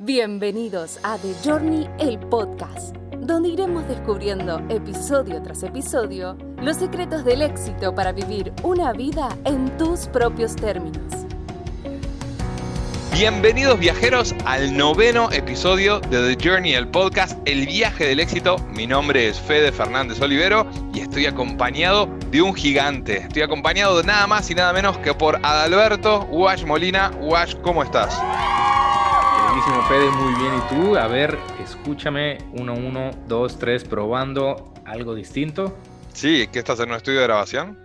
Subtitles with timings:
[0.00, 7.42] Bienvenidos a The Journey, el podcast, donde iremos descubriendo episodio tras episodio los secretos del
[7.42, 11.02] éxito para vivir una vida en tus propios términos.
[13.12, 18.56] Bienvenidos viajeros al noveno episodio de The Journey, el podcast El viaje del éxito.
[18.76, 23.16] Mi nombre es Fede Fernández Olivero y estoy acompañado de un gigante.
[23.16, 27.10] Estoy acompañado de nada más y nada menos que por Adalberto Wash Molina.
[27.20, 28.16] Wash, ¿cómo estás?
[29.68, 30.54] Buenísimo, Fede, muy bien.
[30.54, 30.96] ¿Y tú?
[30.96, 35.76] A ver, escúchame, uno, uno, dos, tres, probando algo distinto.
[36.14, 37.78] Sí, ¿qué estás en un estudio de grabación?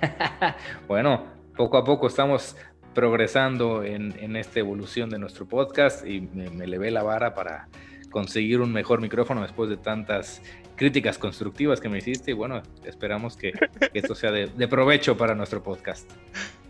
[0.86, 1.24] bueno,
[1.56, 2.56] poco a poco estamos
[2.94, 7.66] progresando en, esta evolución de nuestro podcast y me, me levé la vara para
[8.10, 10.40] conseguir un mejor micrófono después de tantas
[10.76, 13.52] críticas constructivas que me hiciste y bueno, esperamos que,
[13.92, 16.08] esto sea de provecho para nuestro podcast.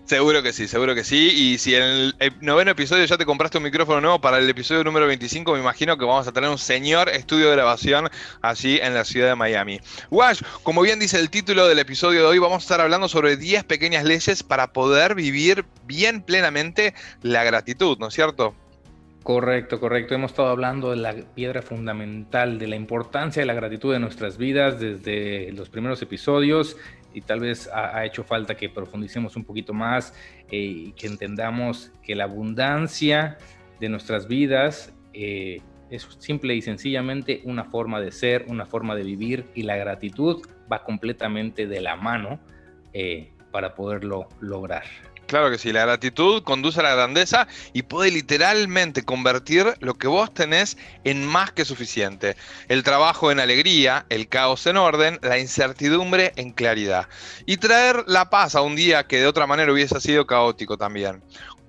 [0.05, 1.31] Seguro que sí, seguro que sí.
[1.35, 4.83] Y si en el noveno episodio ya te compraste un micrófono nuevo para el episodio
[4.83, 8.11] número 25, me imagino que vamos a tener un señor estudio de grabación
[8.43, 9.81] allí en la ciudad de Miami.
[10.11, 13.37] Wash, como bien dice el título del episodio de hoy, vamos a estar hablando sobre
[13.37, 18.55] 10 pequeñas leyes para poder vivir bien plenamente la gratitud, ¿no es cierto?
[19.23, 20.17] Correcto, correcto.
[20.17, 24.37] Hemos estado hablando de la piedra fundamental, de la importancia de la gratitud en nuestras
[24.37, 26.77] vidas desde los primeros episodios
[27.15, 30.15] y tal vez ha, hecho falta que profundicemos un poquito más
[30.51, 33.39] eh, y que entendamos que la abundancia
[33.81, 35.61] de nuestras vidas eh,
[35.91, 40.43] es simple y sencillamente una forma de ser, una forma de vivir y la gratitud
[40.73, 42.41] va completamente de la mano
[42.93, 44.85] eh, para poderlo lograr.
[45.33, 50.07] Claro que sí, la gratitud conduce a la grandeza y puede literalmente convertir lo que
[50.07, 52.37] vos tenés en más que suficiente.
[52.69, 57.09] El trabajo en alegría, el caos en orden, la incertidumbre en claridad.
[57.47, 61.23] Y traer la paz a un día que de otra manera hubiese sido caótico también.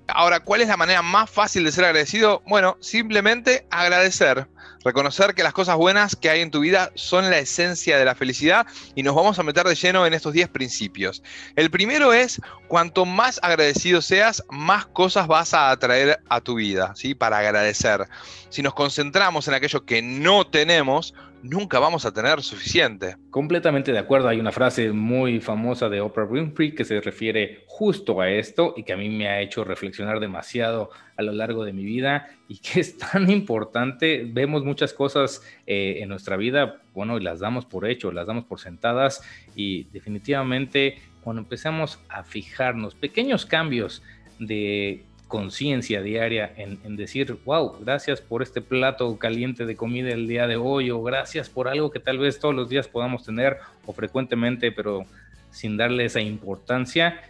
[0.08, 2.42] Ahora, ¿cuál es la manera más fácil de ser agradecido?
[2.46, 4.46] Bueno, simplemente agradecer.
[4.84, 8.14] Reconocer que las cosas buenas que hay en tu vida son la esencia de la
[8.14, 11.22] felicidad y nos vamos a meter de lleno en estos 10 principios.
[11.56, 16.92] El primero es, cuanto más agradecido seas, más cosas vas a atraer a tu vida,
[16.96, 17.14] ¿sí?
[17.14, 18.06] Para agradecer.
[18.48, 21.14] Si nos concentramos en aquello que no tenemos,
[21.44, 23.16] nunca vamos a tener suficiente.
[23.30, 24.28] Completamente de acuerdo.
[24.28, 28.82] Hay una frase muy famosa de Oprah Winfrey que se refiere justo a esto y
[28.82, 32.58] que a mí me ha hecho reflexionar demasiado a lo largo de mi vida y
[32.58, 34.28] que es tan importante.
[34.30, 38.44] Vemos muchas cosas eh, en nuestra vida, bueno, y las damos por hecho, las damos
[38.44, 39.22] por sentadas
[39.54, 44.02] y definitivamente cuando empezamos a fijarnos pequeños cambios
[44.38, 50.46] de conciencia diaria en, decir, wow, gracias por este plato caliente de comida el día
[50.46, 53.92] de hoy, o gracias por algo que tal vez todos los días podamos tener o
[53.92, 55.06] frecuentemente, pero
[55.50, 57.20] sin darle esa importancia,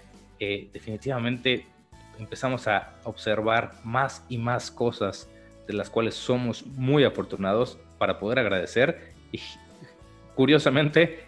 [0.41, 1.67] eh, definitivamente
[2.19, 5.29] empezamos a observar más y más cosas
[5.67, 9.41] de las cuales somos muy afortunados para poder agradecer y
[10.35, 11.27] curiosamente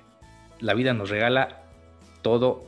[0.61, 1.63] la vida nos regala
[2.23, 2.67] todo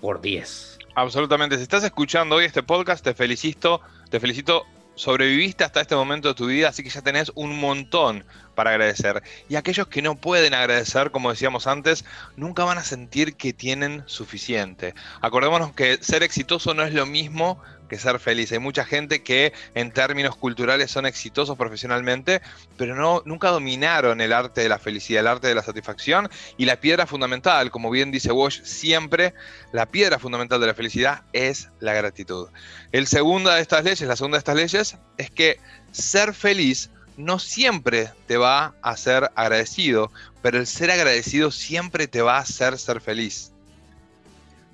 [0.00, 0.78] por 10.
[0.94, 1.56] Absolutamente.
[1.56, 3.80] Si estás escuchando hoy este podcast, te felicito,
[4.10, 4.64] te felicito.
[5.02, 8.24] Sobreviviste hasta este momento de tu vida, así que ya tenés un montón
[8.54, 9.20] para agradecer.
[9.48, 12.04] Y aquellos que no pueden agradecer, como decíamos antes,
[12.36, 14.94] nunca van a sentir que tienen suficiente.
[15.20, 17.60] Acordémonos que ser exitoso no es lo mismo
[17.92, 18.50] que ser feliz.
[18.52, 22.40] Hay mucha gente que en términos culturales son exitosos profesionalmente,
[22.78, 26.64] pero no, nunca dominaron el arte de la felicidad, el arte de la satisfacción y
[26.64, 29.34] la piedra fundamental, como bien dice Walsh, siempre
[29.72, 32.48] la piedra fundamental de la felicidad es la gratitud.
[32.92, 35.60] El segunda de estas leyes, la segunda de estas leyes, es que
[35.90, 36.88] ser feliz
[37.18, 40.10] no siempre te va a hacer agradecido,
[40.40, 43.51] pero el ser agradecido siempre te va a hacer ser feliz.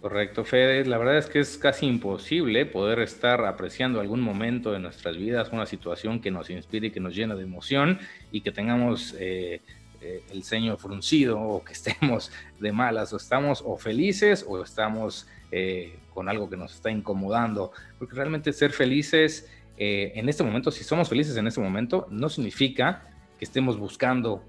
[0.00, 0.84] Correcto, Fede.
[0.84, 5.50] La verdad es que es casi imposible poder estar apreciando algún momento de nuestras vidas,
[5.50, 7.98] una situación que nos inspire y que nos llena de emoción
[8.30, 9.60] y que tengamos eh,
[10.00, 15.26] eh, el ceño fruncido o que estemos de malas o estamos o felices o estamos
[15.50, 17.72] eh, con algo que nos está incomodando.
[17.98, 23.10] Porque realmente ser felices en este momento, si somos felices en este momento, no significa
[23.38, 24.42] que estemos buscando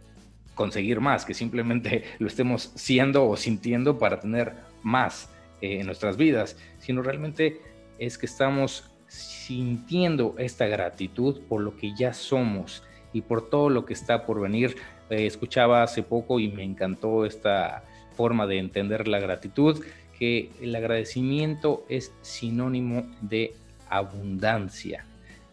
[0.55, 5.29] conseguir más, que simplemente lo estemos siendo o sintiendo para tener más.
[5.61, 7.61] Eh, en nuestras vidas, sino realmente
[7.97, 13.85] es que estamos sintiendo esta gratitud por lo que ya somos y por todo lo
[13.85, 14.77] que está por venir.
[15.09, 17.83] Eh, escuchaba hace poco y me encantó esta
[18.15, 19.83] forma de entender la gratitud,
[20.17, 23.53] que el agradecimiento es sinónimo de
[23.89, 25.05] abundancia.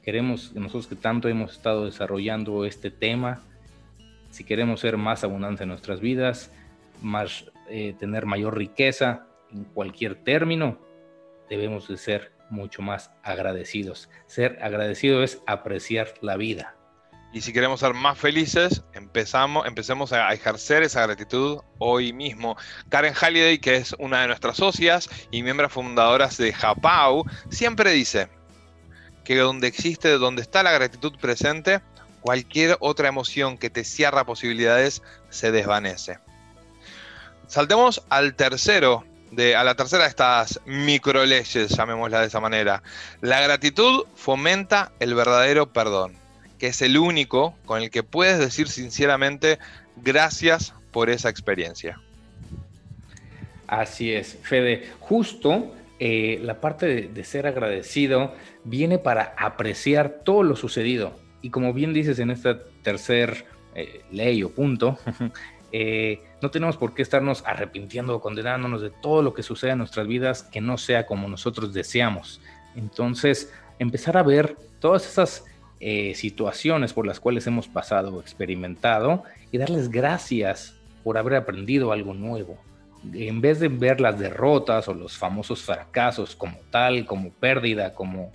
[0.02, 3.42] Queremos, nosotros que tanto hemos estado desarrollando este tema,
[4.30, 6.52] si queremos ser más abundantes en nuestras vidas,
[7.02, 10.78] más, eh, tener mayor riqueza, en cualquier término,
[11.48, 14.08] debemos de ser mucho más agradecidos.
[14.26, 16.76] Ser agradecido es apreciar la vida.
[17.32, 22.56] Y si queremos ser más felices, empezamos, empecemos a ejercer esa gratitud hoy mismo.
[22.88, 28.28] Karen Halliday, que es una de nuestras socias y miembros fundadoras de Japau, siempre dice
[29.24, 31.80] que donde existe, donde está la gratitud presente,
[32.20, 36.18] cualquier otra emoción que te cierra posibilidades se desvanece.
[37.48, 39.04] Saltemos al tercero,
[39.36, 42.82] de, a la tercera de estas micro leyes, llamémosla de esa manera.
[43.20, 46.26] La gratitud fomenta el verdadero perdón
[46.58, 49.58] que es el único con el que puedes decir sinceramente
[49.96, 52.00] gracias por esa experiencia.
[53.66, 54.90] Así es, Fede.
[55.00, 58.34] Justo eh, la parte de, ser agradecido
[58.64, 61.18] viene para apreciar todo lo sucedido.
[61.42, 63.44] Y como bien dices en esta tercer
[63.74, 64.98] eh, ley o punto,
[65.72, 69.78] eh, no tenemos por qué estarnos arrepintiendo o condenándonos de todo lo que sucede en
[69.78, 72.40] nuestras vidas que no sea como nosotros deseamos.
[72.74, 75.44] Entonces, empezar a ver todas esas
[75.80, 81.92] eh, situaciones por las cuales hemos pasado o experimentado y darles gracias por haber aprendido
[81.92, 82.58] algo nuevo.
[83.12, 88.32] En vez de ver las derrotas o los famosos fracasos como tal, como pérdida, como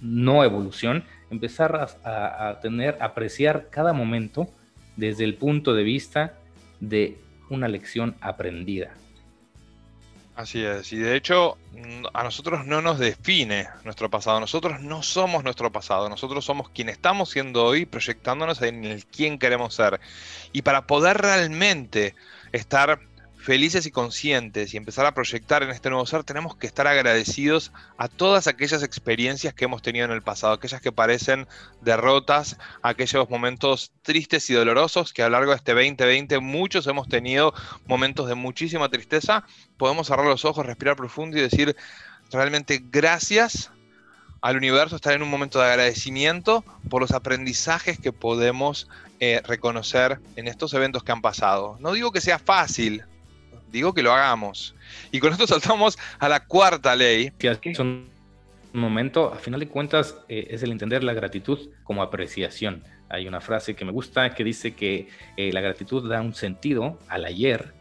[0.00, 4.48] no evolución, empezar a, a tener, apreciar cada momento
[4.96, 6.34] desde el punto de vista
[6.80, 7.18] de
[7.50, 8.94] una lección aprendida.
[10.36, 11.58] Así es, y de hecho
[12.14, 16.88] a nosotros no nos define nuestro pasado, nosotros no somos nuestro pasado, nosotros somos quien
[16.88, 20.00] estamos siendo hoy proyectándonos en el quién queremos ser.
[20.52, 22.14] Y para poder realmente
[22.52, 23.00] estar
[23.40, 27.72] felices y conscientes y empezar a proyectar en este nuevo ser, tenemos que estar agradecidos
[27.96, 31.48] a todas aquellas experiencias que hemos tenido en el pasado, aquellas que parecen
[31.80, 37.08] derrotas, aquellos momentos tristes y dolorosos que a lo largo de este 2020 muchos hemos
[37.08, 37.54] tenido
[37.86, 39.44] momentos de muchísima tristeza.
[39.78, 41.74] Podemos cerrar los ojos, respirar profundo y decir
[42.30, 43.70] realmente gracias
[44.42, 48.88] al universo, estar en un momento de agradecimiento por los aprendizajes que podemos
[49.18, 51.76] eh, reconocer en estos eventos que han pasado.
[51.80, 53.04] No digo que sea fácil,
[53.70, 54.74] digo que lo hagamos.
[55.10, 57.30] Y con esto saltamos a la cuarta ley.
[57.38, 58.08] Que un
[58.72, 62.84] momento, a final de cuentas, eh, es el entender la gratitud como apreciación.
[63.08, 66.98] Hay una frase que me gusta que dice que eh, la gratitud da un sentido
[67.08, 67.72] al ayer,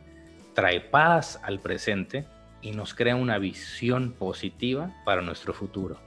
[0.56, 2.26] trae paz al presente
[2.62, 5.98] y nos crea una visión positiva para nuestro futuro.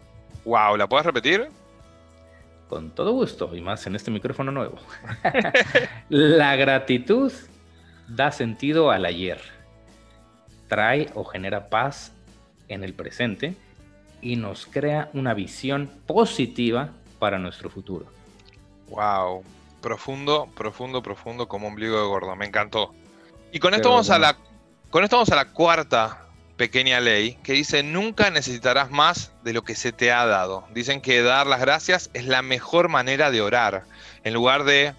[0.45, 1.49] Wow, ¿la puedes repetir?
[2.69, 4.79] Con todo gusto, y más en este micrófono nuevo.
[6.09, 7.33] la gratitud
[8.09, 9.41] da sentido al ayer,
[10.73, 12.13] trae o genera paz
[12.69, 13.55] en el presente
[14.23, 18.07] y nos crea una visión positiva para nuestro futuro.
[18.89, 19.45] Wow,
[19.83, 22.95] profundo, profundo, profundo como ombligo de gordo, me encantó.
[23.53, 24.39] Y con esto vamos a la
[24.89, 26.27] con esto vamos a la cuarta
[26.57, 30.65] pequeña ley que dice nunca necesitarás más de lo que se te ha dado.
[30.73, 33.85] Dicen que dar las gracias es la mejor manera de orar.
[34.25, 34.95] En lugar de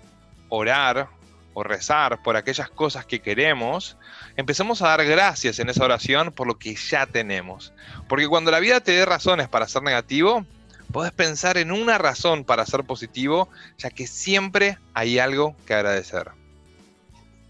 [0.49, 1.07] orar
[1.53, 3.97] o rezar por aquellas cosas que queremos,
[4.35, 7.73] empecemos a dar gracias en esa oración por lo que ya tenemos.
[8.07, 10.45] Porque cuando la vida te dé razones para ser negativo,
[10.91, 16.31] podés pensar en una razón para ser positivo, ya que siempre hay algo que agradecer.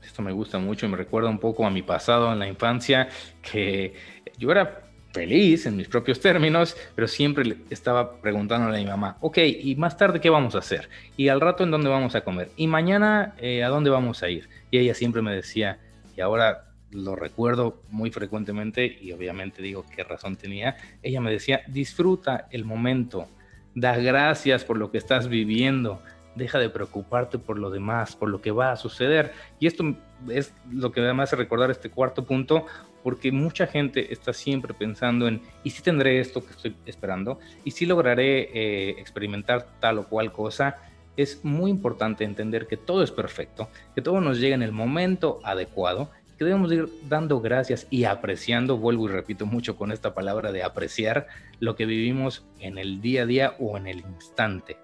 [0.02, 3.10] Esto me gusta mucho y me recuerda un poco a mi pasado en la infancia,
[3.42, 3.96] que
[4.38, 4.83] yo era
[5.14, 9.96] feliz en mis propios términos, pero siempre estaba preguntándole a mi mamá, ok, ¿y más
[9.96, 10.90] tarde qué vamos a hacer?
[11.16, 12.50] ¿Y al rato en dónde vamos a comer?
[12.58, 14.50] ¿Y mañana eh, a dónde vamos a ir?
[14.72, 15.80] Y ella siempre me decía,
[16.18, 21.62] y ahora lo recuerdo muy frecuentemente y obviamente digo qué razón tenía, ella me decía,
[21.68, 23.28] disfruta el momento,
[23.76, 26.02] da gracias por lo que estás viviendo,
[26.36, 29.34] deja de preocuparte por lo demás, por lo que va a suceder.
[29.60, 29.96] Y esto
[30.30, 32.66] es lo que además hace recordar este cuarto punto,
[33.04, 37.40] porque mucha gente está siempre pensando en, ¿y si tendré esto que estoy esperando?
[37.66, 40.78] ¿Y si lograré eh, experimentar tal o cual cosa?
[41.18, 45.42] Es muy importante entender que todo es perfecto, que todo nos llega en el momento
[45.44, 50.52] adecuado, que debemos ir dando gracias y apreciando, vuelvo y repito mucho con esta palabra
[50.52, 51.28] de apreciar
[51.60, 54.78] lo que vivimos en el día a día o en el instante.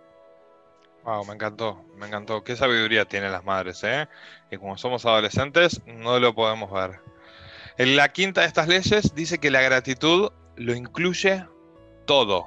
[1.04, 2.44] Wow, me encantó, me encantó.
[2.44, 4.08] Qué sabiduría tienen las madres, ¿eh?
[4.52, 7.00] Y como somos adolescentes, no lo podemos ver.
[7.80, 11.46] En la quinta de estas leyes dice que la gratitud lo incluye
[12.06, 12.46] todo.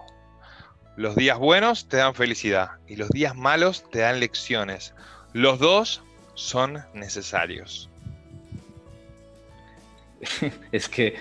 [0.98, 4.94] Los días buenos te dan felicidad y los días malos te dan lecciones.
[5.32, 6.02] Los dos
[6.34, 7.88] son necesarios.
[10.70, 11.14] es que,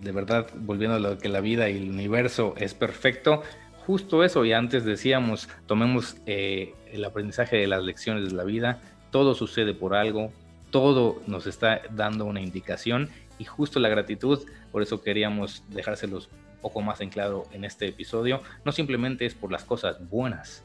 [0.00, 3.42] de verdad, volviendo a lo que la vida y el universo es perfecto,
[3.84, 8.80] justo eso, y antes decíamos, tomemos eh, el aprendizaje de las lecciones de la vida,
[9.10, 10.32] todo sucede por algo,
[10.70, 13.10] todo nos está dando una indicación
[13.40, 16.28] y justo la gratitud, por eso queríamos dejárselos
[16.60, 20.62] poco más en claro en este episodio, no simplemente es por las cosas buenas,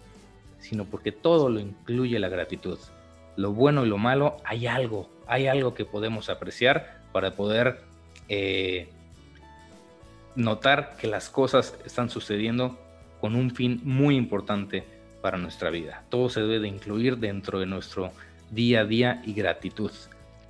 [0.59, 2.77] sino porque todo lo incluye la gratitud.
[3.37, 7.79] Lo bueno y lo malo, hay algo, hay algo que podemos apreciar para poder
[8.27, 8.89] eh,
[10.35, 12.77] notar que las cosas están sucediendo
[13.21, 14.83] con un fin muy importante
[15.21, 16.03] para nuestra vida.
[16.09, 18.11] Todo se debe de incluir dentro de nuestro
[18.51, 19.91] día a día y gratitud.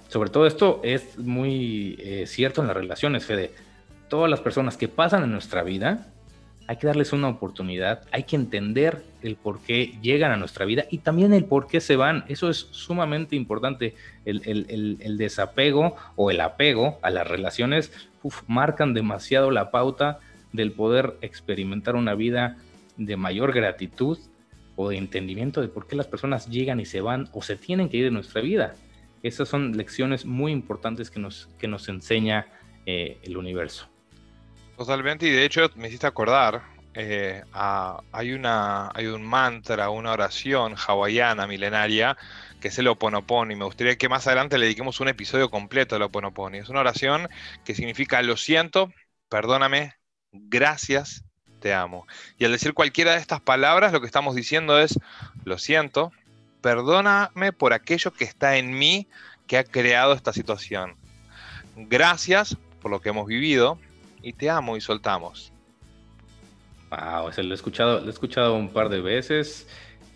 [0.07, 3.51] Sobre todo esto es muy eh, cierto en las relaciones, Fede.
[4.09, 6.07] Todas las personas que pasan en nuestra vida,
[6.67, 10.85] hay que darles una oportunidad, hay que entender el por qué llegan a nuestra vida
[10.89, 12.25] y también el por qué se van.
[12.27, 13.95] Eso es sumamente importante.
[14.25, 17.91] El, desapego o el apego a las relaciones
[18.47, 20.19] marcan demasiado la pauta
[20.53, 22.57] del poder experimentar una vida
[22.97, 24.17] de mayor gratitud
[24.75, 27.89] o de entendimiento de por qué las personas llegan y se van o se tienen
[27.89, 28.75] que ir de nuestra vida.
[29.23, 32.47] Esas son lecciones muy importantes que nos, que nos enseña
[32.85, 33.89] eh, el universo.
[34.77, 40.75] Totalmente, y de hecho me hiciste acordar, eh, hay, una, hay un mantra, una oración
[40.75, 42.17] hawaiana milenaria
[42.61, 45.95] que es el Oponopono, y me gustaría que más adelante le dediquemos un episodio completo
[45.95, 46.57] al Oponopono.
[46.57, 47.27] Es una oración
[47.63, 48.91] que significa lo siento,
[49.29, 49.93] perdóname,
[50.31, 51.23] gracias,
[51.59, 52.07] te amo.
[52.37, 54.97] Y al decir cualquiera de estas palabras, lo que estamos diciendo es,
[55.43, 56.11] lo siento,
[56.65, 59.07] perdóname por aquello que está en mí
[59.45, 60.95] que ha creado esta situación.
[61.75, 63.77] Gracias por lo que hemos vivido,
[64.23, 65.53] y te amo y soltamos.
[66.89, 69.67] Wow, lo he escuchado, lo he escuchado un par de veces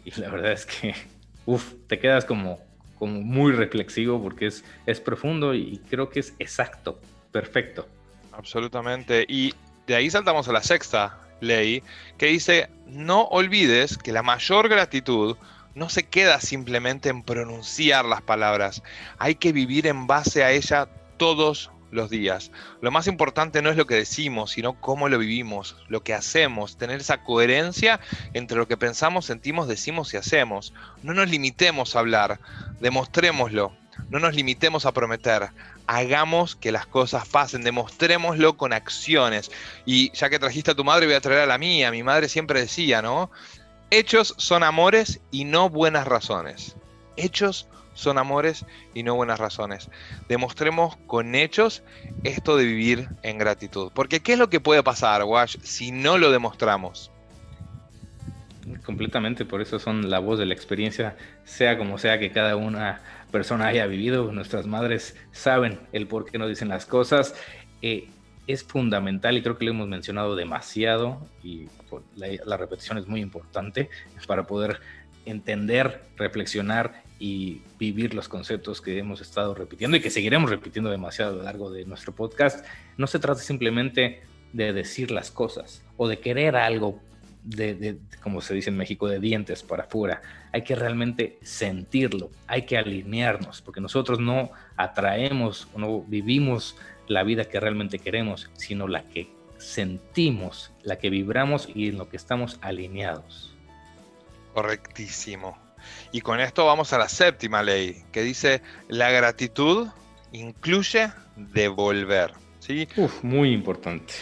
[0.04, 0.96] y la verdad es que,
[1.46, 2.60] uff, te quedas como,
[2.98, 7.00] como muy reflexivo porque es, es profundo y creo que es exacto,
[7.32, 7.88] perfecto.
[8.32, 9.24] Absolutamente.
[9.30, 9.54] Y
[9.86, 11.84] de ahí saltamos a la sexta ley
[12.18, 15.38] que dice, no olvides que la mayor gratitud
[15.76, 18.84] no se queda simplemente en pronunciar las palabras,
[19.18, 22.52] hay que vivir en base a ella todos los días.
[22.82, 26.78] Lo más importante no es lo que decimos, sino cómo lo vivimos, lo que hacemos,
[26.78, 28.00] tener esa coherencia
[28.34, 30.74] entre lo que pensamos, sentimos, decimos y hacemos.
[31.04, 32.40] No nos limitemos a hablar,
[32.80, 33.74] demostrémoslo,
[34.10, 35.50] no nos limitemos a prometer,
[35.88, 39.52] hagamos que las cosas pasen, demostrémoslo con acciones.
[39.86, 41.92] Y ya que trajiste a tu madre, voy a traer a la mía.
[41.92, 43.32] Mi madre siempre decía, ¿no?
[43.92, 46.76] Hechos son amores y no buenas razones.
[47.18, 49.90] Hechos son amores y no buenas razones.
[50.28, 51.84] Demostremos con hechos
[52.24, 53.92] esto de vivir en gratitud.
[53.94, 57.12] Porque ¿qué es lo que puede pasar, Wash, si no lo demostramos?
[58.86, 63.02] Completamente, por eso son la voz de la experiencia, sea como sea que cada una
[63.32, 67.34] persona haya vivido, nuestras madres saben el por qué nos dicen las cosas.
[67.82, 68.08] Eh,
[68.50, 71.68] es fundamental y creo que lo hemos mencionado demasiado y
[72.16, 73.92] la repetición es muy importante
[74.26, 74.80] para poder
[75.26, 81.34] entender, reflexionar y vivir los conceptos que hemos estado repitiendo y que seguiremos repitiendo demasiado
[81.34, 82.66] a lo largo de nuestro podcast,
[82.98, 87.00] no se trata simplemente de decir las cosas o de querer algo
[87.44, 90.22] de, como se dice en México, de dientes para afuera.
[90.52, 96.76] Hay que realmente sentirlo, hay que alinearnos, porque nosotros no atraemos o no vivimos
[97.08, 102.10] la vida que realmente queremos, sino la que sentimos, la que vibramos y en lo
[102.10, 103.54] que estamos alineados.
[104.54, 105.58] Correctísimo.
[106.12, 109.88] Y con esto vamos a la séptima ley, que dice, la gratitud
[110.32, 112.34] incluye devolver.
[112.60, 112.88] ¿sí?
[112.96, 114.14] Uf, muy importante.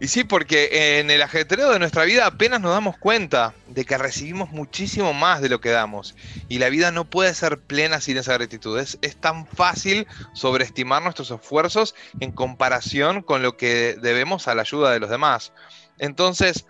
[0.00, 3.98] Y sí, porque en el ajetreo de nuestra vida apenas nos damos cuenta de que
[3.98, 6.14] recibimos muchísimo más de lo que damos.
[6.48, 8.78] Y la vida no puede ser plena sin esa gratitud.
[8.78, 14.62] Es, es tan fácil sobreestimar nuestros esfuerzos en comparación con lo que debemos a la
[14.62, 15.52] ayuda de los demás.
[15.98, 16.66] Entonces,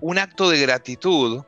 [0.00, 1.44] un acto de gratitud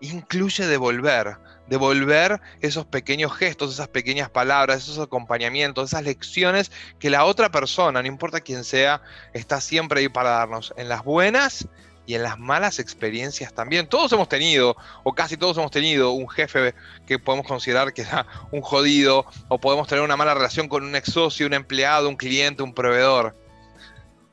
[0.00, 1.36] incluye devolver,
[1.70, 8.02] devolver esos pequeños gestos, esas pequeñas palabras, esos acompañamientos, esas lecciones que la otra persona,
[8.02, 9.00] no importa quién sea,
[9.32, 11.68] está siempre ahí para darnos, en las buenas
[12.06, 13.86] y en las malas experiencias también.
[13.86, 16.74] Todos hemos tenido, o casi todos hemos tenido, un jefe
[17.06, 20.96] que podemos considerar que era un jodido, o podemos tener una mala relación con un
[20.96, 23.36] ex socio, un empleado, un cliente, un proveedor.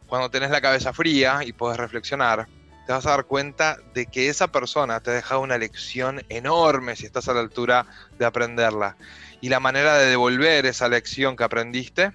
[0.07, 2.47] Cuando tenés la cabeza fría y podés reflexionar,
[2.87, 6.95] te vas a dar cuenta de que esa persona te ha dejado una lección enorme
[6.95, 7.85] si estás a la altura
[8.17, 8.95] de aprenderla.
[9.41, 12.13] Y la manera de devolver esa lección que aprendiste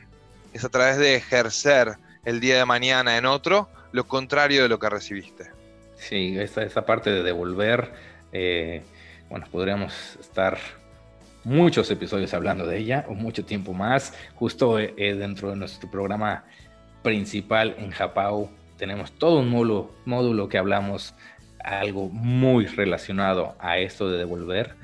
[0.54, 4.78] es a través de ejercer el día de mañana en otro lo contrario de lo
[4.78, 5.50] que recibiste.
[5.98, 7.92] Sí, esa, esa parte de devolver,
[8.32, 8.82] eh,
[9.28, 10.56] bueno, podríamos estar
[11.44, 16.44] muchos episodios hablando de ella o mucho tiempo más, justo eh, dentro de nuestro programa
[17.02, 18.50] principal en Japao
[18.82, 21.14] tenemos todo un módulo, módulo que hablamos
[21.62, 24.74] algo muy relacionado a esto de devolver.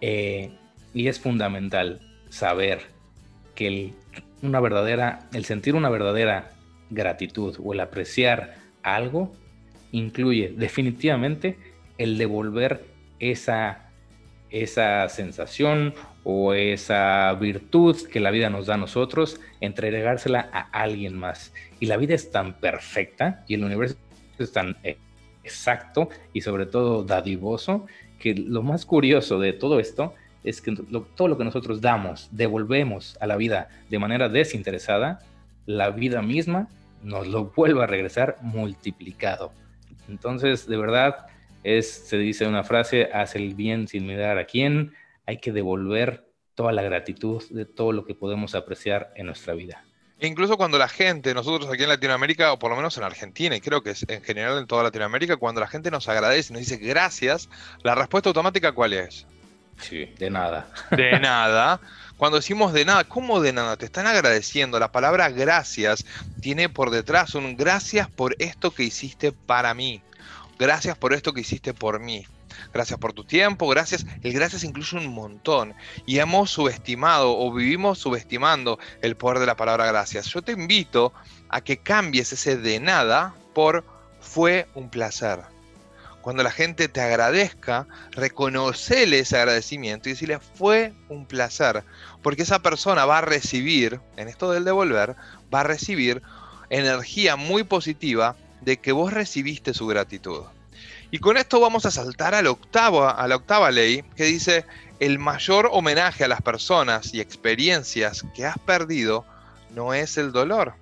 [0.00, 0.52] Eh,
[0.94, 2.82] y es fundamental saber
[3.56, 3.94] que el,
[4.42, 6.50] una verdadera, el sentir una verdadera
[6.90, 9.32] gratitud o el apreciar algo
[9.90, 11.58] incluye definitivamente
[11.98, 12.84] el devolver
[13.18, 13.90] esa,
[14.52, 15.94] esa sensación
[16.24, 21.52] o esa virtud que la vida nos da a nosotros, entregársela a alguien más.
[21.80, 23.96] Y la vida es tan perfecta y el universo
[24.38, 24.98] es tan eh,
[25.42, 27.86] exacto y sobre todo dadivoso
[28.18, 30.76] que lo más curioso de todo esto es que
[31.16, 35.20] todo lo que nosotros damos, devolvemos a la vida de manera desinteresada,
[35.66, 36.68] la vida misma
[37.02, 39.52] nos lo vuelve a regresar multiplicado.
[40.08, 41.26] Entonces, de verdad,
[41.64, 44.94] es, se dice una frase, haz el bien sin mirar a quién,
[45.26, 49.84] hay que devolver toda la gratitud de todo lo que podemos apreciar en nuestra vida.
[50.18, 53.56] E incluso cuando la gente, nosotros aquí en Latinoamérica, o por lo menos en Argentina,
[53.56, 56.60] y creo que es en general en toda Latinoamérica, cuando la gente nos agradece nos
[56.60, 57.48] dice gracias,
[57.82, 59.26] la respuesta automática ¿cuál es?
[59.80, 60.68] Sí, de nada.
[60.92, 61.80] De nada.
[62.16, 63.76] Cuando decimos de nada, ¿cómo de nada?
[63.76, 64.78] Te están agradeciendo.
[64.78, 66.06] La palabra gracias
[66.40, 70.02] tiene por detrás un gracias por esto que hiciste para mí.
[70.62, 72.24] Gracias por esto que hiciste por mí.
[72.72, 74.06] Gracias por tu tiempo, gracias.
[74.22, 75.74] El gracias incluye un montón.
[76.06, 80.26] Y hemos subestimado o vivimos subestimando el poder de la palabra gracias.
[80.26, 81.12] Yo te invito
[81.48, 83.84] a que cambies ese de nada por
[84.20, 85.40] fue un placer.
[86.20, 91.82] Cuando la gente te agradezca, reconocele ese agradecimiento y decirle fue un placer.
[92.22, 95.16] Porque esa persona va a recibir, en esto del devolver,
[95.52, 96.22] va a recibir
[96.70, 100.42] energía muy positiva de que vos recibiste su gratitud.
[101.10, 104.64] Y con esto vamos a saltar a la octava, a la octava ley que dice,
[104.98, 109.26] el mayor homenaje a las personas y experiencias que has perdido
[109.74, 110.74] no es el dolor,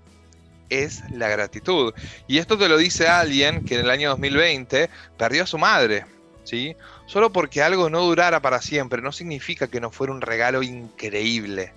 [0.68, 1.94] es la gratitud.
[2.28, 6.06] Y esto te lo dice alguien que en el año 2020 perdió a su madre,
[6.44, 6.76] ¿sí?
[7.06, 11.72] Solo porque algo no durara para siempre no significa que no fuera un regalo increíble.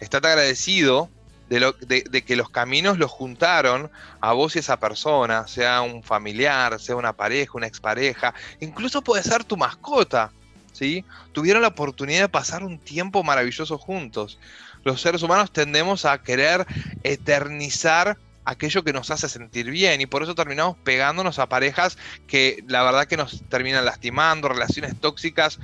[0.00, 1.08] Estate agradecido
[1.48, 6.96] de, que los caminos los juntaron a vos y esa persona, sea un familiar, sea
[6.96, 10.32] una pareja, una expareja, incluso puede ser tu mascota,
[10.72, 11.04] ¿sí?
[11.32, 14.38] Tuvieron la oportunidad de pasar un tiempo maravilloso juntos.
[14.84, 16.66] Los seres humanos tendemos a querer
[17.02, 22.62] eternizar aquello que nos hace sentir bien y por eso terminamos pegándonos a parejas que
[22.68, 25.58] la verdad que nos terminan lastimando, relaciones tóxicas.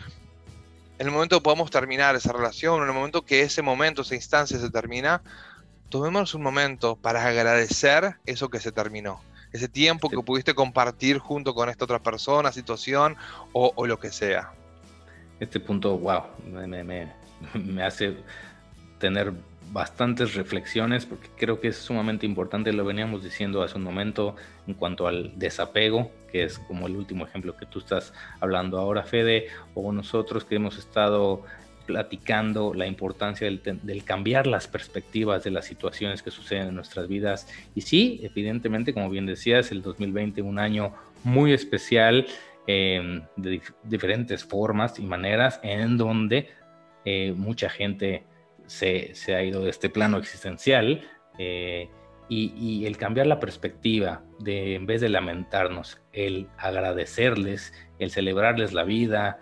[0.99, 4.15] En el momento que podamos terminar esa relación, en el momento que ese momento, esa
[4.15, 5.23] instancia se termina,
[5.91, 9.21] tomemos un momento para agradecer eso que se terminó.
[9.53, 13.17] Ese tiempo que pudiste compartir junto con esta otra persona, situación
[13.53, 14.53] o, lo que sea.
[15.41, 16.85] Este punto, wow, me,
[17.55, 18.17] me hace
[18.99, 19.33] tener
[19.73, 24.75] bastantes reflexiones porque creo que es sumamente importante, lo veníamos diciendo hace un momento en
[24.75, 29.47] cuanto al desapego, que es como el último ejemplo que tú estás hablando ahora, Fede,
[29.75, 31.45] o nosotros que hemos estado
[31.87, 37.49] platicando la importancia del, cambiar las perspectivas de las situaciones que suceden en nuestras vidas.
[37.75, 42.27] Y sí, evidentemente, como bien decías, el 2020 un año muy especial
[42.67, 46.49] em, de diferentes formas y maneras en donde
[47.05, 48.25] eh, mucha gente
[48.67, 51.03] se, ha ido de este plano existencial.
[51.39, 51.89] Eh,
[52.29, 58.73] y, y, el cambiar la perspectiva de en vez de lamentarnos, el agradecerles, el celebrarles
[58.73, 59.41] la vida,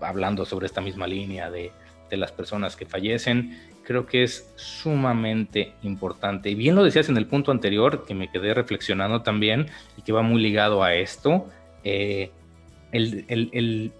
[0.00, 1.72] hablando sobre esta misma línea de,
[2.10, 6.50] las personas que fallecen, creo que es sumamente importante.
[6.50, 10.10] Y bien lo decías en el punto anterior, que me quedé reflexionando también y que
[10.10, 11.46] va muy ligado a esto,
[11.84, 12.32] eh,
[12.90, 13.92] el, el,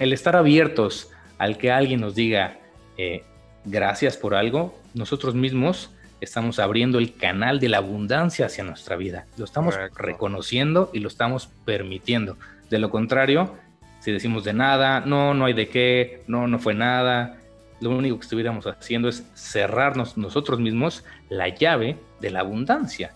[0.00, 2.58] estar abiertos al que alguien nos diga
[2.96, 3.24] eh,
[3.66, 9.26] gracias por algo, nosotros mismos estamos abriendo el canal de la abundancia hacia nuestra vida.
[9.36, 12.36] Lo estamos reconociendo y lo estamos permitiendo.
[12.70, 13.54] De lo contrario,
[14.00, 17.38] si decimos de nada, no, no hay de qué, no, no fue nada,
[17.80, 23.14] lo único que estuviéramos haciendo es cerrarnos nosotros mismos la llave de la abundancia.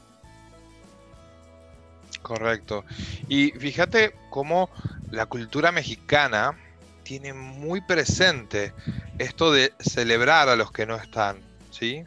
[2.20, 2.84] Correcto.
[3.28, 4.70] Y fíjate cómo
[5.10, 6.56] la cultura mexicana
[7.02, 8.72] tiene muy presente
[9.18, 11.40] esto de celebrar a los que no están,
[11.70, 12.04] ¿sí?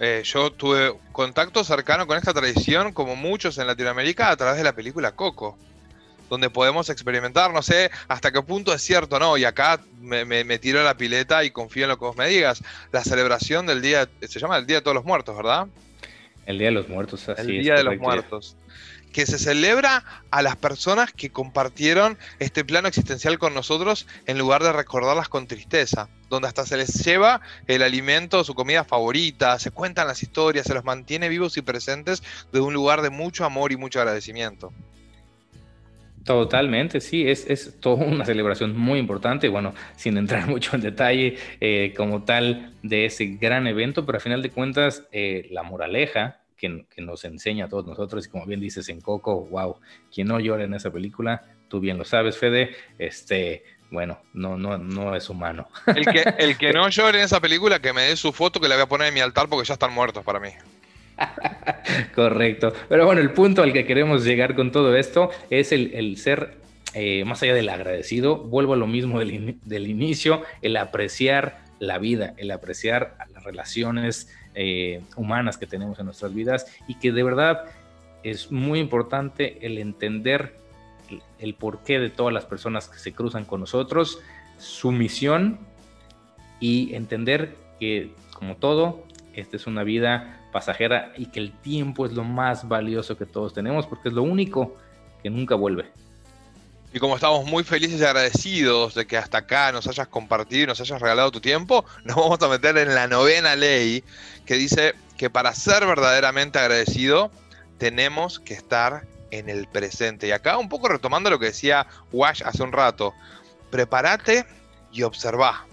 [0.00, 4.64] Eh, yo tuve contacto cercano con esta tradición, como muchos en Latinoamérica, a través de
[4.64, 5.56] la película Coco
[6.32, 10.58] donde podemos experimentar, no sé hasta qué punto es cierto no, y acá me, me,
[10.58, 14.08] tiro la pileta y confío en lo que vos me digas, la celebración del día,
[14.22, 15.66] se llama el Día de Todos los Muertos, ¿verdad?
[16.46, 18.56] El Día de los Muertos, así El Día de los Muertos.
[19.12, 24.62] Que se celebra a las personas que compartieron este plano existencial con nosotros en lugar
[24.62, 29.70] de recordarlas con tristeza, donde hasta se les lleva el alimento, su comida favorita, se
[29.70, 32.22] cuentan las historias, se los mantiene vivos y presentes
[32.54, 34.72] de un lugar de mucho amor y mucho agradecimiento.
[36.24, 41.36] Totalmente, sí, es, es toda una celebración muy importante, bueno, sin entrar mucho en detalle
[41.60, 46.42] eh, como tal de ese gran evento, pero a final de cuentas eh, la moraleja
[46.56, 48.26] que, nos enseña a todos nosotros.
[48.26, 49.80] Y como bien dices en Coco, wow,
[50.14, 54.78] quien no llora en esa película, tú bien lo sabes, Fede, este, bueno, no, no,
[54.78, 55.68] no es humano.
[55.86, 58.68] El que, el que no llore en esa película, que me dé su foto, que
[58.68, 60.50] la voy a poner en mi altar porque ya están muertos para mí.
[62.14, 62.72] Correcto.
[62.88, 66.56] Pero bueno, el punto al que queremos llegar con todo esto es el, ser,
[66.94, 72.34] eh, más allá del agradecido, vuelvo a lo mismo del, inicio, el apreciar la vida,
[72.36, 77.64] el apreciar las relaciones eh, humanas que tenemos en nuestras vidas y que de verdad
[78.22, 80.60] es muy importante el entender
[81.38, 84.20] el porqué de todas las personas que se cruzan con nosotros,
[84.58, 85.58] su misión
[86.60, 92.12] y entender que como todo, esta es una vida pasajera y que el tiempo es
[92.12, 94.76] lo más valioso que todos tenemos porque es lo único
[95.22, 95.90] que nunca vuelve.
[96.94, 100.66] Y como estamos muy felices y agradecidos de que hasta acá nos hayas compartido y
[100.66, 104.04] nos hayas regalado tu tiempo, nos vamos a meter en la novena ley
[104.44, 107.30] que dice que para ser verdaderamente agradecido
[107.78, 110.28] tenemos que estar en el presente.
[110.28, 113.14] Y acá un poco retomando lo que decía Wash hace un rato,
[113.70, 114.44] prepárate
[114.92, 115.66] y observa.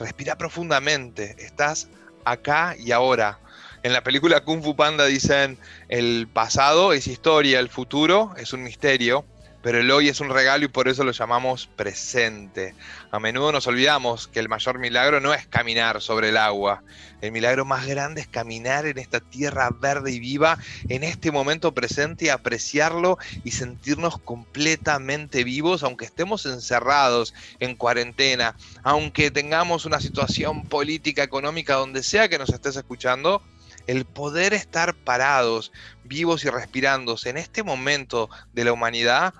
[0.00, 1.88] Respira profundamente, estás
[2.24, 3.38] acá y ahora.
[3.82, 5.58] En la película Kung Fu Panda dicen,
[5.88, 9.26] el pasado es historia, el futuro es un misterio
[9.64, 12.74] pero el hoy es un regalo y por eso lo llamamos presente.
[13.10, 16.82] A menudo nos olvidamos que el mayor milagro no es caminar sobre el agua.
[17.22, 20.58] El milagro más grande es caminar en esta tierra verde y viva,
[20.90, 28.56] en este momento presente y apreciarlo y sentirnos completamente vivos, aunque estemos encerrados en cuarentena,
[28.82, 33.42] aunque tengamos una situación política, económica, donde sea que nos estés escuchando
[33.86, 35.72] el poder estar parados,
[36.04, 39.32] vivos y respirando en este momento de la humanidad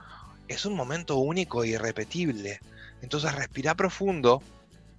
[0.48, 2.60] es un momento único e irrepetible.
[3.02, 4.42] Entonces respira profundo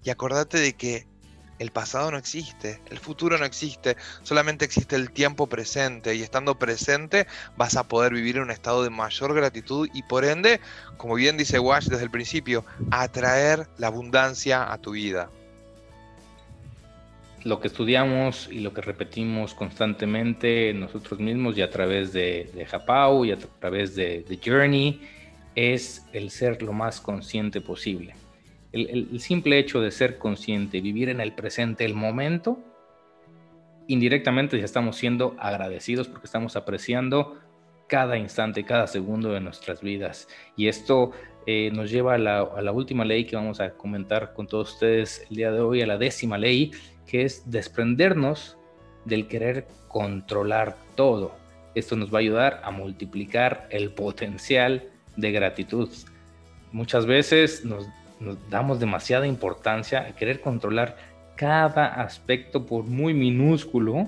[0.03, 1.07] y acordate de que
[1.59, 6.59] el pasado no existe, el futuro no existe, solamente existe el tiempo presente y estando
[6.59, 10.59] presente vas a poder vivir en un estado de mayor gratitud y por ende,
[10.97, 15.29] como bien dice Wash desde el principio, atraer la abundancia a tu vida.
[17.45, 22.65] Lo que estudiamos y lo que repetimos constantemente nosotros mismos y a través de, de
[22.65, 24.99] Japao y a través de, de Journey
[25.55, 28.15] es el ser lo más consciente posible.
[28.71, 32.59] El, simple hecho de ser consciente, vivir en el presente, el momento,
[33.87, 37.39] indirectamente ya estamos siendo agradecidos porque estamos apreciando
[37.87, 40.27] cada instante, cada segundo de nuestras vidas.
[40.57, 41.11] Y esto
[41.47, 44.73] eh, nos lleva a la, a la, última ley que vamos a comentar con todos
[44.73, 46.71] ustedes el día de hoy, a la décima ley,
[47.07, 48.57] que es desprendernos
[49.05, 51.33] del querer controlar todo.
[51.75, 55.89] Esto nos va a ayudar a multiplicar el potencial de gratitud.
[56.71, 57.87] Muchas veces nos,
[58.49, 60.97] damos demasiada importancia a querer controlar
[61.35, 64.07] cada aspecto, por muy minúsculo,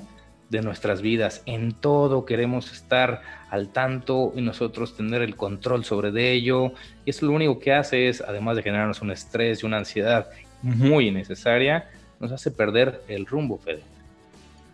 [0.49, 1.41] de nuestras vidas.
[1.45, 6.71] En todo queremos estar al tanto y nosotros tener el control sobre de ello.
[7.05, 10.29] Y eso lo único que hace es, además de generarnos un estrés y una ansiedad
[10.61, 11.89] muy necesaria,
[12.19, 13.83] nos hace perder el rumbo, Fede.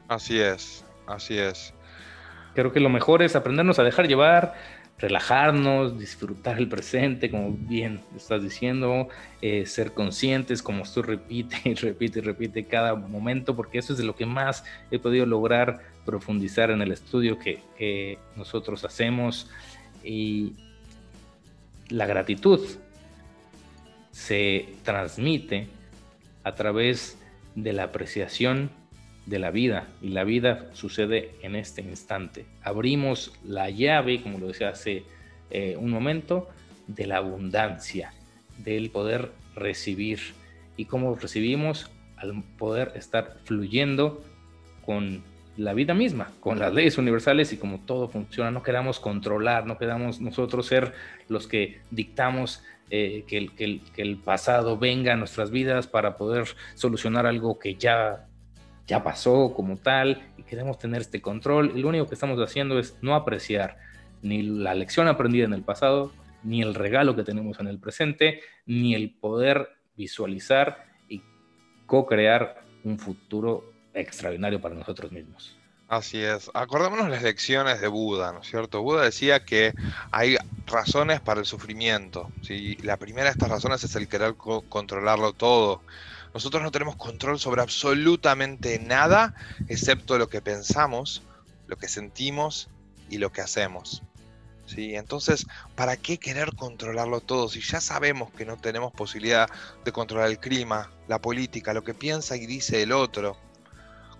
[0.07, 1.73] Así es, así es.
[2.53, 4.53] Creo que lo mejor es aprendernos a dejar llevar,
[4.97, 9.09] relajarnos, disfrutar el presente, como bien estás diciendo,
[9.41, 13.99] eh, ser conscientes, como tú repite y repite y repite cada momento, porque eso es
[13.99, 19.49] de lo que más he podido lograr profundizar en el estudio que, que nosotros hacemos.
[20.03, 20.53] Y
[21.89, 22.61] la gratitud
[24.11, 25.67] se transmite
[26.43, 27.17] a través
[27.55, 28.69] de la apreciación
[29.25, 32.45] de la vida y la vida sucede en este instante.
[32.61, 35.03] Abrimos la llave, como lo decía hace
[35.49, 36.49] eh, un momento,
[36.87, 38.13] de la abundancia,
[38.57, 40.19] del poder recibir.
[40.75, 41.89] ¿Y cómo recibimos?
[42.17, 44.23] Al poder estar fluyendo
[44.85, 45.23] con
[45.55, 48.51] la vida misma, con las leyes universales y como todo funciona.
[48.51, 50.93] No queramos controlar, no queramos nosotros ser
[51.29, 57.25] los que dictamos eh, que, que el pasado venga a nuestras vidas para poder solucionar
[57.25, 58.27] algo que ya
[58.87, 61.73] ya pasó como tal y queremos tener este control.
[61.75, 63.77] Y lo único que estamos haciendo es no apreciar
[64.21, 66.11] ni la lección aprendida en el pasado,
[66.43, 71.21] ni el regalo que tenemos en el presente, ni el poder visualizar y
[71.85, 75.57] co-crear un futuro extraordinario para nosotros mismos.
[75.87, 76.49] Así es.
[76.53, 78.81] Acordémonos las lecciones de Buda, ¿no es cierto?
[78.81, 79.73] Buda decía que
[80.11, 82.31] hay razones para el sufrimiento.
[82.41, 82.77] ¿sí?
[82.81, 85.81] La primera de estas razones es el querer controlarlo todo.
[86.33, 89.35] Nosotros no tenemos control sobre absolutamente nada,
[89.67, 91.21] excepto lo que pensamos,
[91.67, 92.69] lo que sentimos
[93.09, 94.01] y lo que hacemos.
[94.65, 94.95] ¿Sí?
[94.95, 99.49] Entonces, ¿para qué querer controlarlo todo si ya sabemos que no tenemos posibilidad
[99.83, 103.37] de controlar el clima, la política, lo que piensa y dice el otro?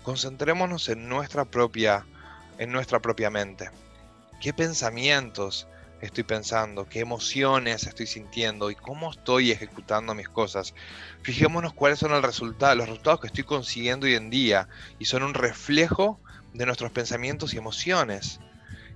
[0.02, 2.04] Concentrémonos en nuestra propia
[2.58, 3.70] en nuestra propia mente.
[4.40, 5.66] ¿Qué pensamientos
[6.06, 6.88] estoy pensando?
[6.88, 8.70] ¿Qué emociones estoy sintiendo?
[8.70, 10.74] ¿Y cómo estoy ejecutando mis cosas?
[11.22, 15.22] Fijémonos cuáles son el resultado, los resultados que estoy consiguiendo hoy en día y son
[15.22, 16.20] un reflejo
[16.52, 18.40] de nuestros pensamientos y emociones.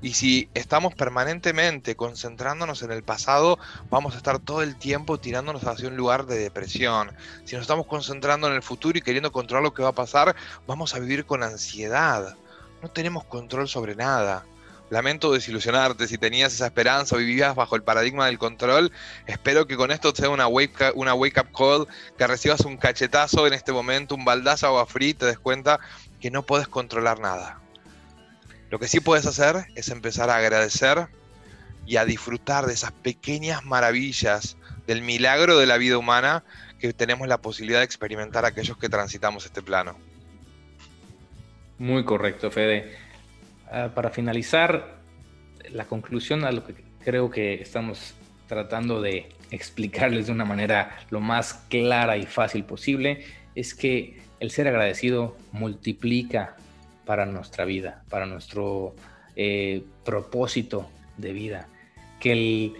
[0.01, 3.59] Y si estamos permanentemente concentrándonos en el pasado,
[3.91, 7.11] vamos a estar todo el tiempo tirándonos hacia un lugar de depresión.
[7.45, 10.37] Si nos estamos concentrando en el futuro y queriendo controlar lo que va a pasar,
[10.69, 12.37] vamos a vivir con ansiedad.
[12.81, 14.47] No tenemos control sobre nada.
[14.91, 18.91] Lamento desilusionarte si tenías esa esperanza o vivías bajo el paradigma del control.
[19.27, 23.47] Espero que con esto sea una wake, una wake up call, que recibas un cachetazo
[23.47, 25.79] en este momento, un baldazo agua fría y te des cuenta
[26.21, 27.61] que no puedes controlar nada.
[28.71, 31.09] Lo que sí puedes hacer es empezar a agradecer
[31.87, 36.45] y a disfrutar de esas pequeñas maravillas del milagro de la vida humana
[36.79, 39.99] que tenemos la posibilidad de experimentar aquellos que transitamos este plano.
[41.79, 43.08] Muy correcto, Fede.
[43.71, 44.99] Ah, para finalizar,
[45.71, 48.15] la conclusión a lo que creo que estamos
[48.47, 54.51] tratando de explicarles de una manera lo más clara y fácil posible es que el
[54.51, 56.57] ser agradecido multiplica
[57.05, 58.95] para nuestra vida, para nuestro
[59.37, 61.69] eh, propósito de vida.
[62.21, 62.75] Que, el,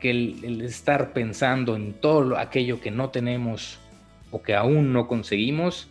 [0.00, 3.78] que el, estar pensando en todo aquello que no tenemos
[4.30, 5.88] o que aún no conseguimos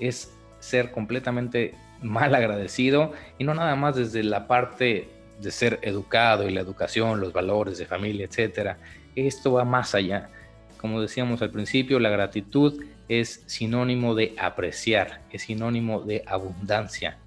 [0.00, 5.08] es ser completamente mal agradecido y no nada más desde la parte
[5.40, 8.78] de ser educado y la educación, los valores de familia, etcétera.
[9.14, 10.30] Esto va más allá.
[10.78, 17.18] Como decíamos al principio, la gratitud es sinónimo de apreciar, es sinónimo de abundancia.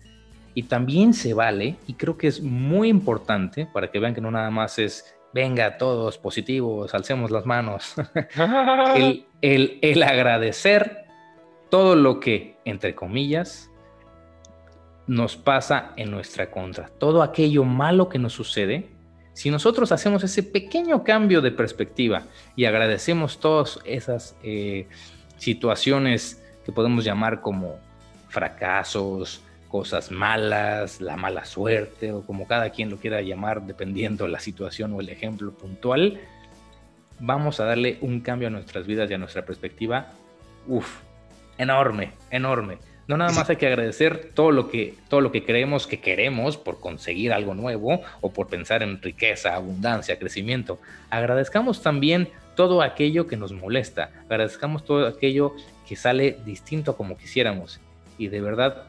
[0.53, 4.31] Y también se vale, y creo que es muy importante para que vean que no
[4.31, 7.95] nada más es, venga, todos positivos, alcemos las manos,
[8.95, 11.05] el, el, el agradecer
[11.69, 13.69] todo lo que, entre comillas,
[15.09, 16.87] nos pasa en nuestra contra.
[16.99, 18.89] Todo aquello malo que nos sucede,
[19.33, 24.87] si nosotros hacemos ese pequeño cambio de perspectiva y agradecemos todas esas eh,
[25.37, 27.79] situaciones que podemos llamar como
[28.27, 34.39] fracasos, cosas malas, la mala suerte o como cada quien lo quiera llamar dependiendo la
[34.39, 36.19] situación o el ejemplo puntual,
[37.19, 40.11] vamos a darle un cambio a nuestras vidas y a nuestra perspectiva.
[40.67, 40.99] Uf,
[41.57, 42.77] enorme, enorme.
[43.09, 46.57] No nada más hay que agradecer todo lo que, todo lo que creemos que queremos
[46.57, 50.79] por conseguir algo nuevo o por pensar en riqueza, abundancia, crecimiento.
[51.09, 54.11] Agradezcamos también todo aquello que nos molesta.
[54.25, 55.55] Agradezcamos todo aquello
[55.87, 57.79] que sale distinto a como quisiéramos.
[58.19, 58.83] Y de verdad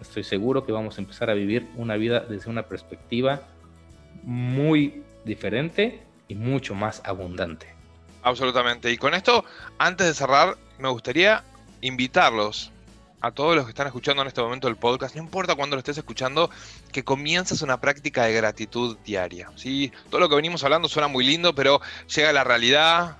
[0.00, 3.42] estoy seguro que vamos a empezar a vivir una vida desde una perspectiva
[4.24, 7.68] muy diferente y mucho más abundante.
[8.24, 8.90] Absolutamente.
[8.90, 9.44] Y con esto,
[9.78, 11.44] antes de cerrar, me gustaría
[11.82, 12.72] invitarlos
[13.24, 15.78] a todos los que están escuchando en este momento el podcast, no importa cuándo lo
[15.78, 16.50] estés escuchando,
[16.92, 19.50] que comiences una práctica de gratitud diaria.
[19.56, 19.90] ¿sí?
[20.10, 21.80] Todo lo que venimos hablando suena muy lindo, pero
[22.14, 23.16] llega la realidad,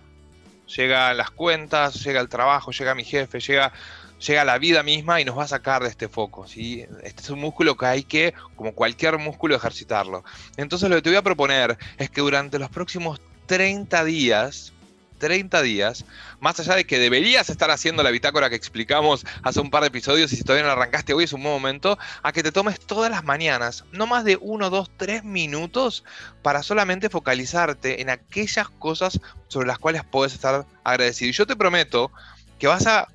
[0.77, 3.73] llega las cuentas, llega el trabajo, llega mi jefe, llega,
[4.21, 6.47] llega la vida misma y nos va a sacar de este foco.
[6.47, 6.85] ¿sí?
[7.03, 10.23] Este es un músculo que hay que, como cualquier músculo, ejercitarlo.
[10.59, 14.75] Entonces lo que te voy a proponer es que durante los próximos 30 días,
[15.19, 16.05] 30 días,
[16.41, 19.89] más allá de que deberías estar haciendo la bitácora que explicamos hace un par de
[19.89, 22.81] episodios y si todavía no arrancaste hoy es un buen momento, a que te tomes
[22.81, 26.05] todas las mañanas, no más de 1, 2, 3 minutos
[26.43, 31.31] para solamente focalizarte en aquellas cosas sobre las cuales puedes estar agradecido.
[31.31, 32.11] Y yo te prometo
[32.59, 33.09] que vas a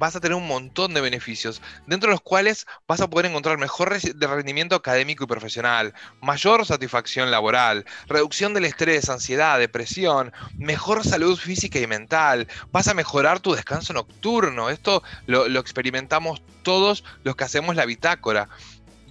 [0.00, 3.58] vas a tener un montón de beneficios, dentro de los cuales vas a poder encontrar
[3.58, 11.38] mejor rendimiento académico y profesional, mayor satisfacción laboral, reducción del estrés, ansiedad, depresión, mejor salud
[11.38, 17.36] física y mental, vas a mejorar tu descanso nocturno, esto lo, lo experimentamos todos los
[17.36, 18.48] que hacemos la bitácora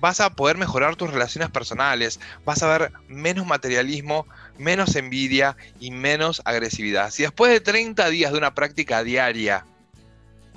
[0.01, 4.25] vas a poder mejorar tus relaciones personales, vas a ver menos materialismo,
[4.57, 7.11] menos envidia y menos agresividad.
[7.11, 9.65] Si después de 30 días de una práctica diaria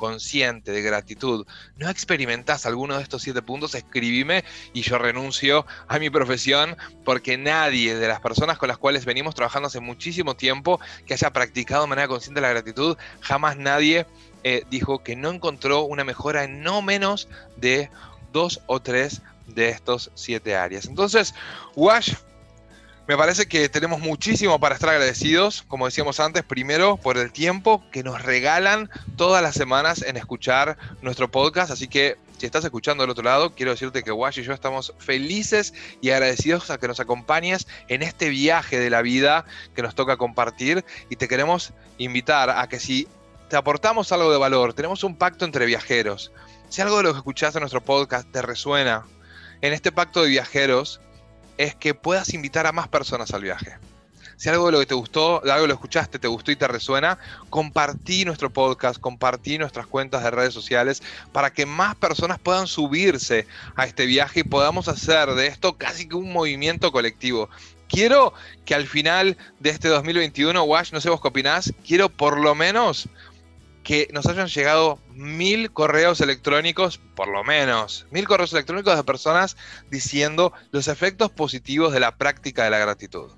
[0.03, 6.01] consciente de gratitud, no experimentás alguno de estos siete puntos, escribime y yo renuncio a
[6.01, 10.81] mi profesión porque nadie de las personas con las cuales venimos trabajando hace muchísimo tiempo
[11.07, 14.05] que haya practicado de manera consciente la gratitud, jamás nadie
[14.43, 17.89] eh, dijo que no encontró una mejora en no menos de
[18.33, 20.87] dos o tres de estos siete áreas.
[20.87, 21.33] Entonces,
[21.77, 22.15] Wash,
[23.09, 27.83] me parece que tenemos muchísimo para estar agradecidos, como decíamos antes, primero por el tiempo
[27.91, 33.03] que nos regalan todas las semanas en escuchar nuestro podcast, así que si estás escuchando
[33.03, 36.89] del otro lado, quiero decirte que Wash y yo estamos felices y agradecidos a que
[36.89, 39.45] nos acompañes en este viaje de la vida
[39.77, 40.85] que nos toca compartir.
[41.09, 43.07] Y te queremos invitar a que si
[43.49, 46.33] te aportamos algo de valor, tenemos un pacto entre viajeros,
[46.69, 49.05] si algo de lo que escuchaste en nuestro podcast te resuena,
[49.61, 51.01] en este pacto de viajeros
[51.59, 53.77] es que puedas invitar a más personas al viaje.
[54.43, 57.17] Si algo de lo que te gustó, algo lo escuchaste, te gustó y te resuena,
[57.49, 63.47] compartí nuestro podcast, compartí nuestras cuentas de redes sociales para que más personas puedan subirse
[63.77, 67.51] a este viaje y podamos hacer de esto casi que un movimiento colectivo.
[67.89, 68.35] Quiero
[68.65, 72.57] que al final de este 2021, Wash, no sé vos qué opinás, quiero por lo
[72.57, 73.09] menos
[73.83, 79.57] que nos hayan llegado mil correos electrónicos, por lo menos, mil correos electrónicos de personas
[79.91, 83.31] diciendo los efectos positivos de la práctica de la gratitud.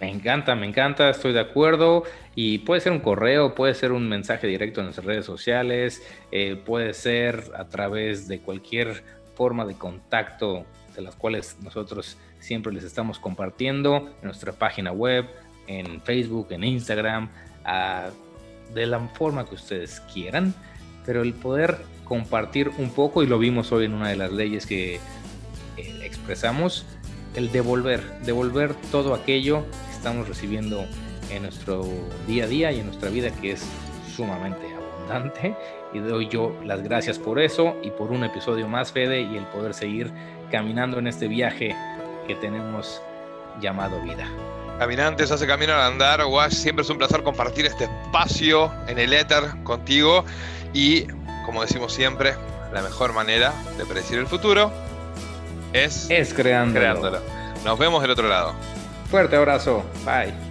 [0.00, 2.04] Me encanta, me encanta, estoy de acuerdo.
[2.34, 6.54] Y puede ser un correo, puede ser un mensaje directo en nuestras redes sociales, eh,
[6.54, 9.02] puede ser a través de cualquier
[9.34, 15.26] forma de contacto de las cuales nosotros siempre les estamos compartiendo en nuestra página web,
[15.66, 17.28] en Facebook, en Instagram,
[18.74, 20.54] de la forma que ustedes quieran.
[21.04, 24.66] Pero el poder compartir un poco, y lo vimos hoy en una de las leyes
[24.66, 24.96] que
[25.76, 26.86] eh, expresamos,
[27.34, 29.64] el devolver, devolver todo aquello
[29.98, 30.84] estamos recibiendo
[31.30, 31.84] en nuestro
[32.26, 33.66] día a día y en nuestra vida que es
[34.14, 35.56] sumamente abundante.
[35.92, 39.44] Y doy yo las gracias por eso y por un episodio más, Fede, y el
[39.46, 40.10] poder seguir
[40.50, 41.74] caminando en este viaje
[42.26, 43.02] que tenemos
[43.60, 44.28] llamado vida.
[44.78, 49.12] Caminantes hace camino al andar, Wash, siempre es un placer compartir este espacio en el
[49.12, 50.24] éter contigo
[50.72, 51.06] y,
[51.44, 52.34] como decimos siempre,
[52.72, 54.70] la mejor manera de predecir el futuro
[55.72, 56.78] es, es creándolo.
[56.78, 57.20] creándolo.
[57.64, 58.54] Nos vemos del otro lado.
[59.10, 59.84] Fuerte abrazo.
[60.04, 60.47] Bye.